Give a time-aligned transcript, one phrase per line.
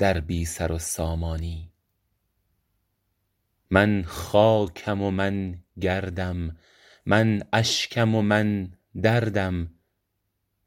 [0.00, 1.72] در بی سر و سامانی.
[3.70, 6.56] من خاکم و من گردم
[7.06, 9.74] من اشکم و من دردم.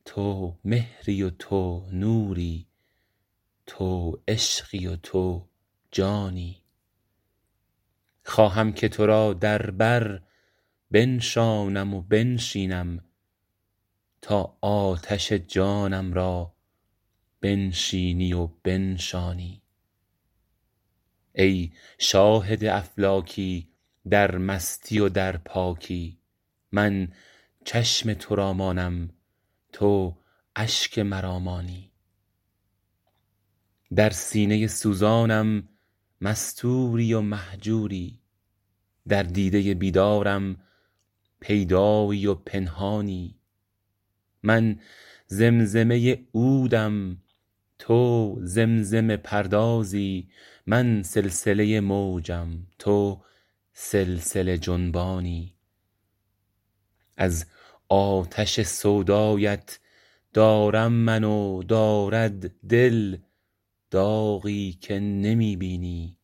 [0.06, 2.68] تو مهری و تو نوری
[3.66, 5.48] تو عشقی و تو
[5.92, 6.64] جانی.
[8.26, 10.22] خواهم که تو را در بر
[10.92, 13.04] بنشانم و بنشینم
[14.22, 16.53] تا آتش جانم را
[17.44, 19.62] بنشینی و بنشانی.
[21.36, 23.70] ای شاهد افلاکی
[24.10, 26.18] در مستی و در پاکی
[26.72, 27.08] من
[27.66, 29.10] چشم تو را مانم
[29.74, 30.18] تو
[30.56, 31.92] اشک مرا مانی.
[33.96, 35.68] در سینه سوزانم
[36.22, 38.20] مستوری و مهجوری
[39.08, 40.58] در دیده بیدارم
[41.40, 43.36] پیدایی و پنهانی.
[44.44, 44.80] من
[45.28, 47.23] زمزمه عودم
[47.80, 50.30] تو زمزمه پردازی
[50.68, 53.22] من سلسله موجم تو
[53.74, 55.54] سلسله جنبانی.
[57.18, 57.46] از
[57.90, 59.80] آتش سودایت
[60.34, 63.18] دارم من و دارد دل
[63.92, 66.18] داغی که نمی بینی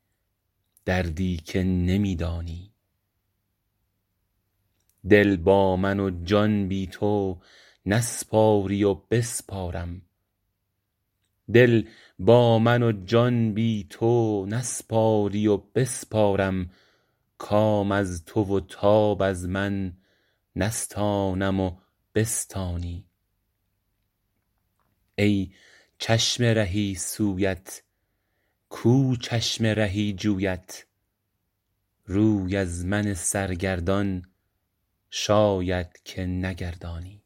[0.86, 2.73] دردی که نمی دانی
[11.53, 11.88] دل
[12.19, 16.69] با من و جان بی تو نسپاری و بسپارم.
[17.38, 19.98] کام از تو و تاب از من
[20.55, 21.77] نستانم و
[22.15, 23.05] بستانی.
[25.15, 25.52] ای
[25.98, 27.83] چشم رهی سویت
[28.70, 30.86] کو چشم رهی جویت.
[32.05, 34.26] روی از من سرگردان
[35.09, 37.23] شاید که نگردانی.